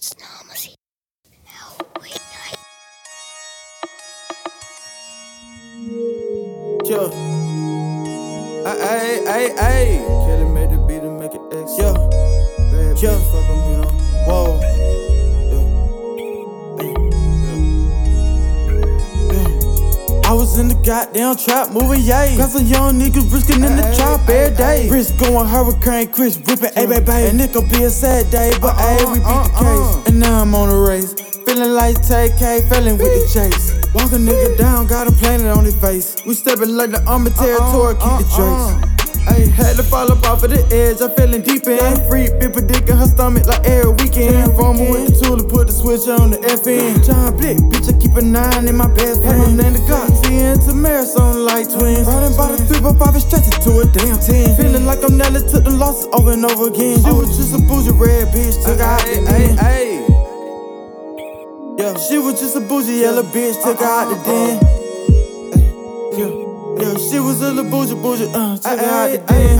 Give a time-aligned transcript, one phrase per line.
[0.00, 0.74] Snamasy.
[1.44, 2.58] Now we night.
[6.84, 7.10] Yeah.
[8.64, 9.86] Ay, ay, ay, ay.
[10.26, 11.78] Kelly made the beat and make it X.
[11.78, 11.94] Yeah.
[12.70, 13.37] Bad yeah.
[20.28, 22.36] I was in the goddamn trap moving, yay.
[22.36, 24.86] Got some young niggas risking in the trap every day.
[24.86, 24.90] ay.
[24.92, 27.28] Wrist going hurricane, Chris whipping, a baby.
[27.32, 29.64] And it could be a sad day, but Uh-uh, we beat the uh-uh.
[29.64, 30.08] case.
[30.08, 31.14] And now I'm on the race.
[31.46, 33.72] Feeling like TK, feeling with the chase.
[33.94, 36.14] Walk a nigga down, got a planet on his face.
[36.26, 38.80] We stepping like the army uh-uh, territory, keep the uh-uh.
[38.80, 38.87] trace.
[39.58, 41.82] Had to fall up off of the edge, I'm feeling deep in.
[42.08, 44.54] Free, been predicting her stomach like every weekend.
[44.54, 47.02] Former with the tool and put the switch on the FN.
[47.04, 49.34] John Blick, bitch, I keep a nine in my best friend.
[49.34, 52.06] Had my name the God, seeing to Marathon like twins.
[52.06, 54.54] Riding by the three by five and stretching to a damn ten.
[54.54, 57.02] Feeling like I'm Nelly, took the losses over and over again.
[57.02, 59.58] She was just a bougie red bitch, took out the den.
[61.82, 64.54] Yeah, she was just a bougie yellow bitch, took her out the uh-uh.
[64.54, 64.62] den.
[66.14, 66.47] Yeah,
[66.80, 69.58] yeah, she was in the bougie bougie, uh, her out the den.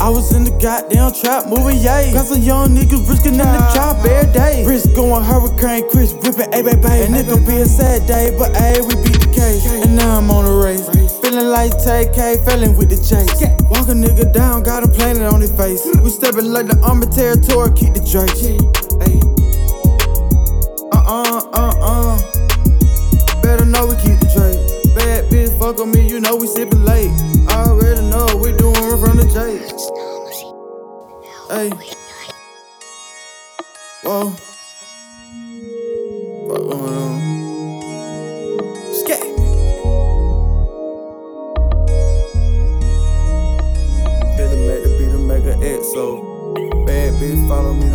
[0.00, 2.12] I was in the goddamn trap moving, yay.
[2.12, 4.64] Got some young niggas risking in the trap every day.
[4.66, 7.08] Risk going hurricane, Chris whipping, ay, baby.
[7.08, 9.64] And it could be a sad day, but ay, we beat the case.
[9.64, 10.84] And now I'm on the race.
[11.24, 13.32] Feeling like TK, feeling with the chase.
[13.72, 15.82] Walk a nigga down, got a planet on his face.
[16.02, 18.30] We stepping like the army territory, keep the Drake.
[20.92, 23.40] Uh uh uh uh.
[23.42, 24.60] Better know we keep the trade.
[24.94, 26.23] Bad bitch, fuck on me, you know
[31.48, 31.68] Hey.
[34.02, 34.30] Whoa.
[36.46, 37.20] What going on?
[38.94, 39.36] Skate.
[44.36, 46.06] Be the maker, be the mega XO.
[46.86, 47.93] Bad bitch, follow me.